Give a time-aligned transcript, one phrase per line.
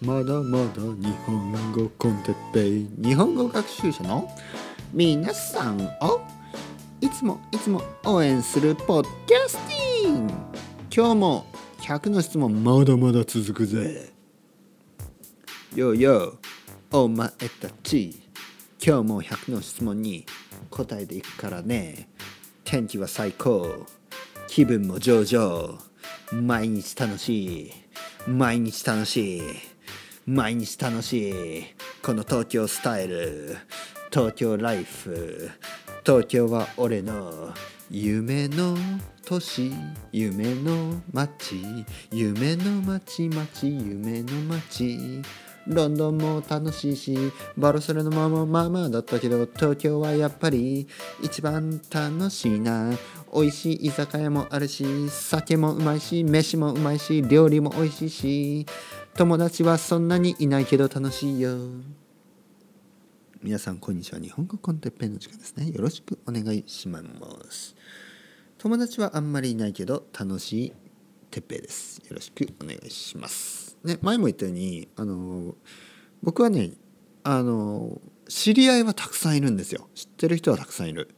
[0.00, 2.88] まだまだ日本語コンテッペイ。
[3.02, 4.30] 日本語学習者の
[4.92, 6.20] 皆さんを
[7.00, 9.56] いつもいつも応援するポッドキャス
[10.02, 10.28] ティン
[10.94, 11.46] 今日も
[11.80, 14.12] 100の質問まだまだ続くぜ。
[15.74, 16.38] よよ
[16.92, 17.28] お前
[17.60, 18.22] たち。
[18.80, 20.26] 今日も100の質問に
[20.70, 22.08] 答えていくからね。
[22.62, 23.84] 天気は最高。
[24.46, 25.80] 気分も上々。
[26.30, 27.72] 毎日楽しい。
[28.28, 29.42] 毎日楽しい。
[30.30, 31.64] 毎日楽しい。
[32.02, 33.56] この東京スタイル。
[34.12, 35.50] 東京ライフ。
[36.04, 37.54] 東京は俺の
[37.88, 38.76] 夢の
[39.24, 39.72] 都市。
[40.12, 41.86] 夢の街。
[42.12, 43.74] 夢の街街。
[43.74, 45.22] 夢の街。
[45.66, 47.16] ロンドンも楽しいし
[47.56, 50.88] バルセロナもまあまあだったけど東京はやっぱり
[51.22, 52.92] 一番楽しいな。
[53.34, 58.66] 美味しい居酒屋もあるし酒もうまいし飯もうまいし料理も美味しいし。
[59.18, 61.58] 友達はそんなにいないけど楽しいよ。
[63.42, 64.20] 皆さんこんにちは。
[64.20, 65.72] 日本語コンテッペイの時間ですね。
[65.72, 67.02] よろしくお願いしま
[67.50, 67.74] す。
[68.58, 70.72] 友達はあんまりいないけど楽しい
[71.32, 71.98] てっぺいです。
[72.08, 73.76] よろしくお願いします。
[73.82, 75.56] ね前も言ったようにあの
[76.22, 76.70] 僕はね
[77.24, 79.88] あの知り合いはたくさんいるんですよ。
[79.96, 81.10] 知ってる人はたくさんいる。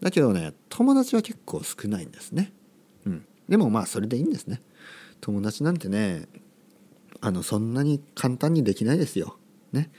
[0.00, 2.52] だけどね友達は結構少ないんですね。
[3.04, 3.26] うん。
[3.48, 4.62] でもまあそれでいいんですね。
[5.20, 6.28] 友達なんてね
[7.20, 9.36] あのそんなに簡単にできないですよ。
[9.72, 9.90] ね。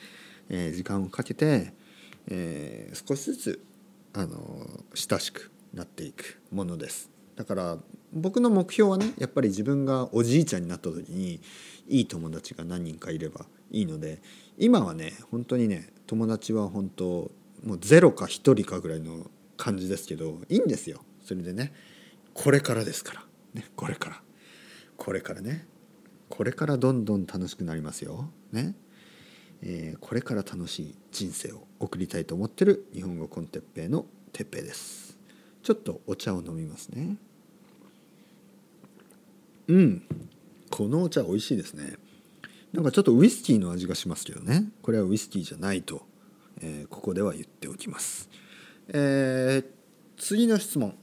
[0.50, 1.74] えー、時間をかけて、
[2.28, 3.66] えー、少しずつ
[4.14, 7.10] あの親しくなっていくものです。
[7.36, 7.78] だから
[8.12, 11.40] 僕の目標はねやっぱり自分がおじいちゃんになった時に
[11.88, 14.22] いい友達が何人かいればいいので
[14.58, 17.32] 今はね本当にね友達は本当
[17.64, 21.02] もうゼロか1人かぐらいの感じですけどいいんですよ。
[21.24, 21.72] それでね
[22.34, 23.24] これからですから、
[23.54, 24.22] ね、これから。
[24.98, 25.66] これからね。
[26.30, 28.30] これからどんどん楽しくなりますよ。
[28.52, 28.76] ね。
[29.62, 35.18] えー、これから楽しい人生を送りたいと思ってる日本語コンテッペイのてっぺいです。
[35.64, 37.18] ちょっとお茶を飲みますね。
[39.68, 40.04] うん。
[40.70, 41.98] このお茶美味しいですね。
[42.72, 44.70] なんかちょっとウイスキーの味がしますけどね。
[44.82, 46.04] これはウイスキーじゃないと、
[46.62, 48.30] えー、ここでは言っておきます。
[48.90, 49.66] えー、
[50.18, 50.96] 次の質問。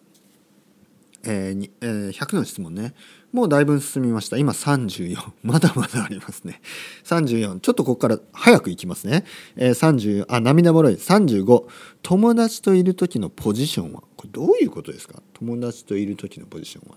[1.28, 2.94] えーえー、100の質問ね。
[3.32, 4.36] もうだいぶ進みました。
[4.38, 5.16] 今34。
[5.42, 6.60] まだまだありますね。
[7.04, 7.58] 34。
[7.58, 9.24] ちょっとここから早くいきますね。
[9.56, 10.94] えー、30、あ、涙もろい。
[10.94, 11.66] 35。
[12.02, 14.02] 友達といる時のポジションは？
[14.16, 15.20] これどういうことですか？
[15.34, 16.96] 友達といる時のポジションは。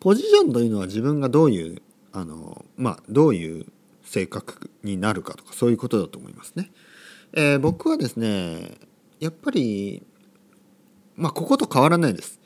[0.00, 1.82] ポジションというのは自分がどういう、
[2.12, 3.66] あの、まあ、どういう
[4.02, 6.72] 性格になるかとかそういうことだと思いますね。
[7.34, 8.78] えー、僕はですね、
[9.20, 10.02] やっぱり、
[11.16, 12.39] まあ、ここと変わらないです。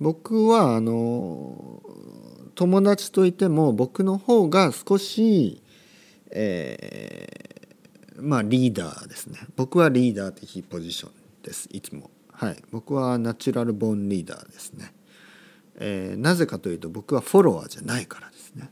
[0.00, 1.82] 僕はあの
[2.54, 5.62] 友達といても僕の方が少し、
[6.30, 9.38] えー、まあリーダーですね。
[9.56, 11.12] 僕はリーダー的ポジション
[11.42, 11.68] です。
[11.72, 12.10] いつも。
[12.32, 12.62] はい。
[12.70, 14.92] 僕はナチュラルボーンリーダーですね、
[15.76, 18.70] えー、なぜかというと僕はフォロワーじゃないからですね。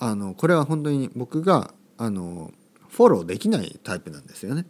[0.00, 2.52] あのこれは本当に僕があの
[2.88, 4.64] フォローできないタイプなんですよね、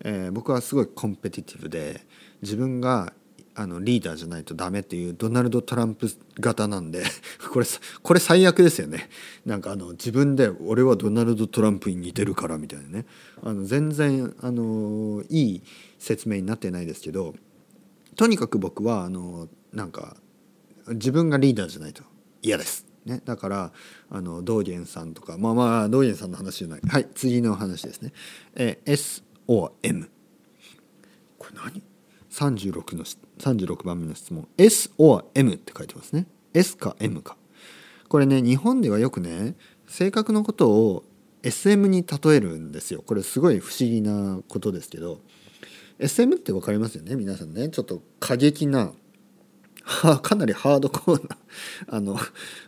[0.00, 2.00] えー、僕はすごいコンペティティブで
[2.40, 3.12] 自分が
[3.54, 6.08] あのリーダーじゃないとダメっていうドナルド・トランプ
[6.40, 7.04] 型なんで
[7.52, 7.66] これ
[8.02, 9.10] これ最悪ですよね。
[9.44, 13.06] なんかあの自分で「俺はドナルド・トランプに似てるから」みたいなね。
[13.42, 15.62] あの全然あのいい
[15.98, 17.34] 説明になってないですけど
[18.16, 20.16] とにかく僕はあのなんか
[20.88, 22.02] 自分がリーダーじゃないと
[22.40, 22.86] 嫌です。
[23.04, 23.72] ね、だから
[24.10, 26.80] あの道元さんとかまあまあ道元さんの話じゃない。
[26.86, 28.12] はい次の話ですね。
[28.54, 30.08] え S or M
[31.38, 31.91] これ何？
[32.32, 33.04] 36の
[33.38, 34.48] 36番目の質問。
[34.56, 36.26] S or M って書いてますね。
[36.54, 37.36] S か M か。
[38.08, 39.54] これね日本ではよくね
[39.86, 41.04] 性格のことを
[41.42, 43.02] SM に例えるんですよ。
[43.06, 45.20] これすごい不思議なことですけど。
[45.98, 47.68] SM って分かりますよね皆さんね。
[47.68, 48.92] ちょっと過激な
[50.22, 51.22] かなりハードコアな
[51.88, 52.18] あの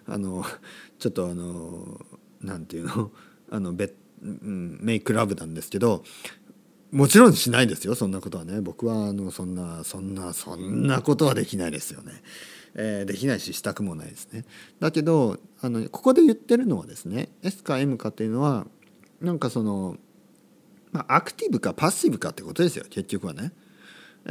[0.07, 0.45] あの
[0.99, 2.01] ちょっとあの
[2.41, 3.11] なんていうの？
[3.50, 3.93] あのベ、
[4.23, 6.03] うん、メイクラブなんですけど
[6.94, 8.61] もちろんしないですよそんなことはね。
[8.61, 12.12] 僕はあのそんなそんなそんなことはできないですよね、
[12.76, 14.44] えー、できないししたくもないですね。
[14.79, 18.69] だけどあのここで言ってるのはですね S か M かっていうのは
[19.20, 19.96] なんかその、
[20.93, 23.50] まあ、アクティブかパッシブかってことですよ結局はね、
[24.26, 24.31] え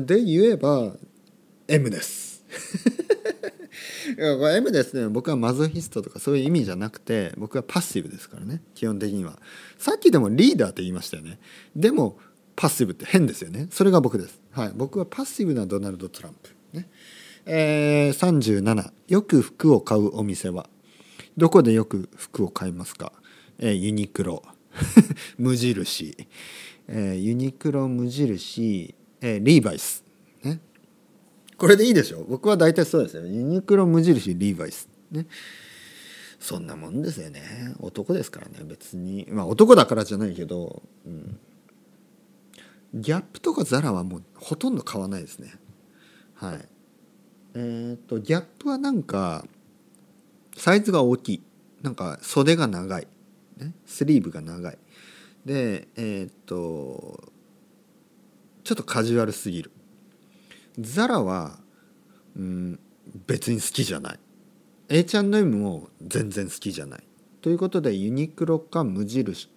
[0.00, 0.94] ー、で言えば
[1.68, 2.42] M です。
[4.38, 5.08] これ M ですね。
[5.08, 8.62] 僕はマゾヒストとかそういう意味じゃなくて僕はパッシブですからね。
[8.74, 9.38] 基本的には。
[9.78, 11.38] さっきでもリーダーって言いましたよね。
[11.74, 12.18] でも
[12.56, 13.68] パッシブって変ですよね。
[13.70, 14.40] それが僕です。
[14.52, 14.72] はい。
[14.74, 16.50] 僕はパッシブなドナルド・トランプ。
[16.72, 16.88] ね。
[17.44, 20.68] えー、37よく服を買うお店は。
[21.36, 23.12] どこでよく服を買いますか、
[23.58, 24.42] えー、ユニクロ。
[25.38, 26.16] 無印、
[26.88, 30.04] えー、ユニクロ無印、えー、リーバイス、
[31.62, 32.26] これでいいでしょ？
[32.28, 33.24] 僕は大体そうですよ。
[33.24, 34.88] ユニクロ無印リーバイス。
[35.12, 35.28] ね。
[36.40, 37.72] そんなもんですよね。
[37.78, 38.58] 男ですからね。
[38.64, 39.28] 別に。
[39.30, 41.38] まあ男だからじゃないけど、うん、
[42.94, 45.54] ギャップとかザラはもうほとんど買わないですね。
[46.34, 46.68] はい。
[47.54, 49.46] えっ、とギャップはなんか
[50.56, 51.42] サイズが大きい。
[51.80, 53.06] なんか袖が長い、
[53.58, 54.78] ね、スリーブが長い。
[55.46, 57.22] でえっ、と
[58.64, 59.70] ちょっとカジュアルすぎる。
[60.78, 61.58] ザラは、
[62.36, 62.80] うん、
[63.26, 64.18] 別に好きじゃない。
[64.88, 67.02] H&M も全然好きじゃない。
[67.40, 69.48] ということでユニクロか無印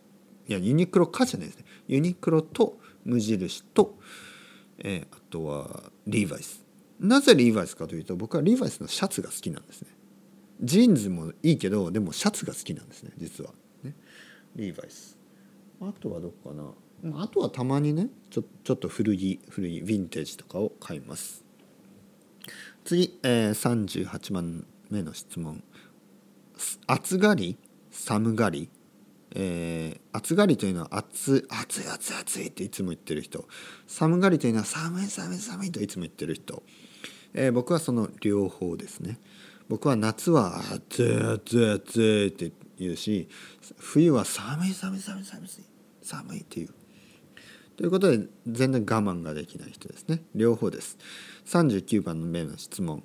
[0.47, 1.65] いやユニクロかじゃないですね。
[1.87, 3.97] ユニクロと無印と、
[4.79, 6.63] えー、あとはリーバイス。
[6.99, 9.89] なぜリーバイスかというと僕はリーバイスのシャツが好きなんですね。
[10.61, 13.51] ジーンズもいいけどでもシャツが好きなんですね実は。
[13.83, 13.93] ね。
[14.55, 15.17] リーバイス。
[15.81, 16.63] あとはどこかな。
[17.13, 21.43] あとはたまにねちょちょっと古着古いヴィンテージとかを買います。
[22.83, 25.63] 次、えー、38番目の質問。
[26.87, 27.57] 暑がり？
[27.91, 28.69] 寒がり？
[29.37, 33.45] えー、暑がりというのは暑暑い暑い暑いっていつも言ってる人。
[33.85, 36.63] 寒がりというのは寒い寒い寒いといつも言ってる人、
[37.33, 39.19] えー、僕はその両方ですね。
[39.67, 43.27] 僕は夏は暑い暑い暑いって言うし
[43.77, 45.49] 冬は寒い寒い寒い寒い
[46.01, 46.69] 寒いっていう。
[47.77, 50.23] ということで全然我慢ができない人ですね。
[50.33, 50.97] 両方です。
[51.47, 53.03] 39番の目の質問。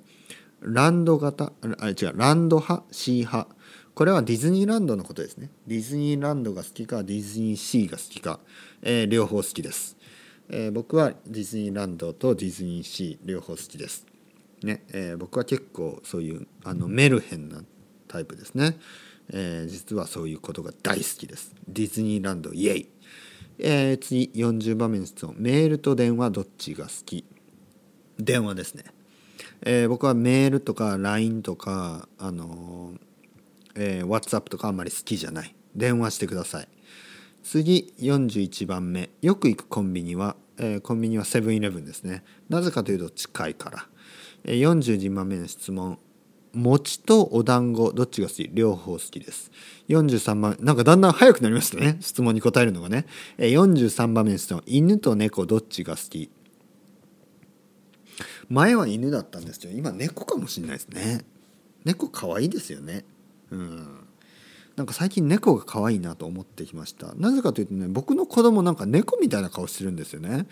[0.61, 3.49] ランド型あ違うランド派 C 派。
[3.93, 5.49] これはディズニーランドのことですね。
[5.67, 8.39] ディズニーランドが好きかディズニーシーが好きか、
[8.81, 9.97] えー、両方好きです、
[10.49, 14.05] えー、僕はディズニーランドとディズニーシー両方好きです。
[14.63, 17.63] ね、えー、僕は結構そういうあのメルヘンな
[18.07, 18.77] タイプですね、
[19.33, 21.55] え、実はそういうことが大好きです。
[21.67, 22.89] ディズニーランドイエイ、
[23.59, 25.35] えー、次40番目の質問。
[25.37, 27.25] メールと電話どっちが好き？
[28.19, 28.83] 電話ですね、
[29.61, 32.93] えー、僕はメールとか LINE とかあの
[33.75, 35.55] えー、WhatsApp とかあんまり好きじゃない。
[35.75, 36.67] 電話してください。
[37.43, 39.09] 次41番目。
[39.21, 42.23] よく行くコンビニは、えー、コンビニはセブンイレブンですね。
[42.49, 43.87] なぜかというと近いから、
[44.43, 45.99] えー、42番目の質問。
[46.53, 48.49] 餅とお団子どっちが好き？
[48.53, 49.51] 両方好きです。
[49.89, 51.97] 43番なんかだんだん早くなりましたね。
[52.01, 53.05] 質問に答えるのがね、
[53.37, 56.29] えー、43番目の質問犬と猫どっちが好き？
[58.49, 61.21] 前は犬だったんですけど今猫かもしれないですね。
[61.85, 63.05] 猫可愛いですよね。
[63.49, 64.07] うん。
[64.75, 67.13] なんか最近猫が可愛いなと思ってきました。
[67.15, 70.47] なぜかというとね僕の子供なんか猫みたいな顔してるんですよね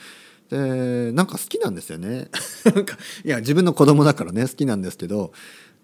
[0.49, 2.29] でなんか好きなんですよね。
[2.65, 5.31] なんかいや自分の子供だからね好きなんですけど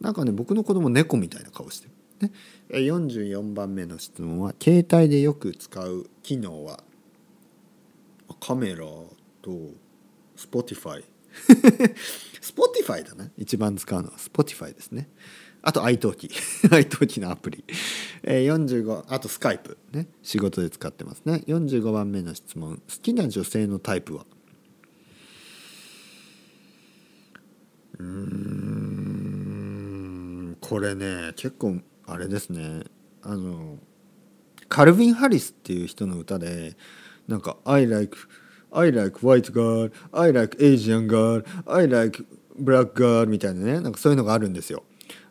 [0.01, 1.87] なんかね僕の子供猫みたいな顔して
[2.21, 2.33] る、ね、
[2.69, 6.83] 44番目の質問は携帯でよく使う機能は
[8.39, 9.09] カメラと
[10.35, 11.03] Spotify
[12.41, 13.29] Spotify だな。
[13.37, 15.09] 一番使うのは Spotify ですね。
[15.61, 16.29] あと iTalki
[16.69, 17.63] iTalki のアプリ、
[18.21, 19.77] えー、45あとスカイプ。
[19.91, 20.07] ね。
[20.21, 21.43] 仕事で使ってますね。
[21.47, 22.77] 45番目の質問。
[22.77, 24.25] 好きな女性のタイプは？
[27.99, 28.85] うん
[30.61, 32.83] これね結構あれですね。
[33.21, 33.77] あの
[34.67, 36.75] カルヴィン・ハリスっていう人の歌で
[37.27, 38.17] なんか「I like
[38.71, 42.25] I like white girl I like Asian girl I like
[42.59, 44.83] black girl」みたいなねなんかそういうのがあるんですよ。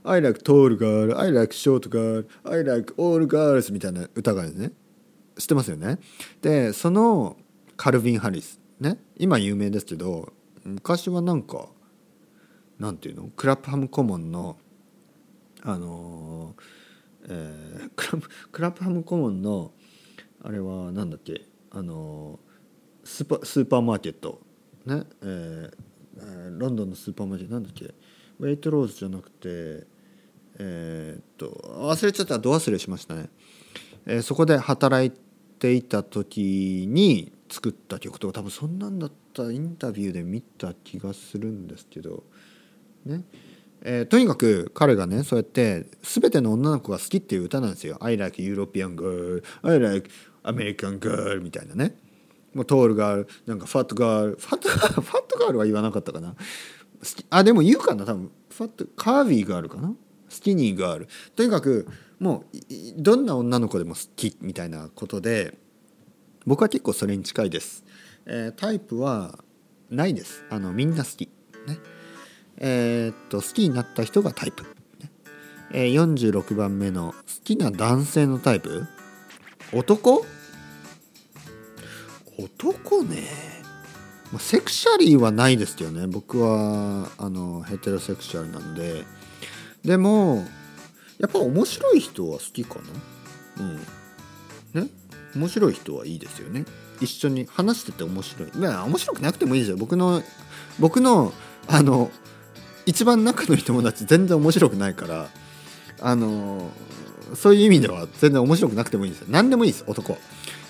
[0.07, 4.73] I like tall girl, I like short girl, I like all girls みたいな歌がね。
[5.39, 5.99] 知ってますよね？
[6.43, 7.37] でその
[7.77, 10.33] カルヴィン・ハリスね今有名ですけど
[10.65, 11.69] 昔はなんか
[12.79, 13.29] なんていうの？
[13.37, 14.59] クラップハムコモンの
[15.63, 19.73] あのー、えー、 クラクラップハムコモンの
[20.43, 21.47] あれはなんだっけ？
[21.71, 22.39] あの、
[23.03, 24.41] スーパスーパーマーケット。
[24.85, 25.05] ね？
[25.23, 27.55] えー、ロンドンのスーパーマーケット。
[27.55, 27.95] なんだっけ？
[28.41, 29.87] ウェイトローズじゃなくて
[30.59, 31.47] えー、っと
[31.81, 32.39] 忘れちゃった。
[32.39, 33.31] ど忘れしましたね、
[34.07, 35.13] えー、そこで働い
[35.59, 38.35] ていた時に作った曲とか。
[38.35, 39.51] 多分そんなんだった。
[39.51, 42.25] インタビューで見た気がするんですけど。
[43.05, 43.25] ね。
[43.87, 50.11] えー、とにかく彼がねそうやって全ての女の子が好きっていう歌なんですよ「I like European girl」「I like
[50.43, 51.97] American girl」みたいなね。
[52.55, 56.35] もうトールガールなんかファットガールファットファットガールは言わなかったかな。
[57.31, 58.31] あでも言うかな多分。
[58.49, 59.95] ファットカービーガールかな。
[60.29, 61.87] スキニーガールとにかく
[62.19, 62.57] もう
[62.97, 65.59] どんな女の子でも好きみたいなことで
[66.47, 67.85] 僕は結構それに近いです、
[68.27, 69.39] えー、タイプは
[69.91, 70.45] ないです。
[70.51, 71.29] あのみんな好き。
[71.67, 71.79] ね。
[72.59, 74.65] えー、っと好きになった人がタイプ、
[75.73, 78.87] えー、46番目の好きな男性のタイプ？
[79.73, 80.25] 男？
[82.39, 83.23] 男ね。
[84.33, 86.07] まあセクシャリーはないですよね。
[86.07, 89.05] 僕はあのヘテロセクシャルなので。
[89.85, 90.47] でも
[91.19, 92.77] やっぱ面白い人は好きか
[93.57, 93.65] な？
[93.65, 94.83] うん。
[94.85, 94.89] ね。
[95.35, 96.65] 面白い人はいいですよね。
[97.01, 98.51] 一緒に話してて面白い。
[98.57, 99.77] まあ面白くなくてもいいですよ。
[99.77, 100.23] 僕の
[100.79, 101.33] 僕の
[101.67, 102.11] あの
[102.87, 105.29] 一番仲のいい友達全然面白くないから
[106.01, 106.71] あの
[107.35, 109.29] そういう意味では全然面白くなくてもいいんですよ。
[109.31, 110.19] 何でもいいです男。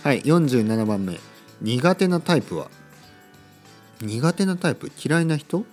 [0.02, 1.18] はい47番目。
[1.60, 2.70] 苦手なタイプは？
[4.00, 4.90] 苦手なタイプ？
[5.02, 5.64] 嫌いな人？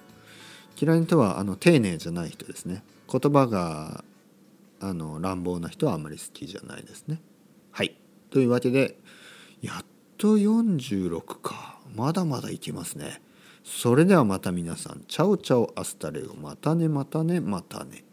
[0.79, 2.83] 嫌いな人はあの丁寧じゃない人ですね。
[3.11, 4.03] 言葉が
[4.79, 7.21] あの乱暴な人はあまり好きじゃないですね。
[7.71, 7.95] はい。
[8.31, 8.97] というわけで
[9.61, 9.85] やっ
[10.17, 11.79] と46か。
[11.95, 13.21] まだまだいけますね。
[13.63, 15.03] それではまた皆さん。
[15.07, 16.33] チャオチャオアスタレオ。
[16.35, 18.03] またねまたねまたね。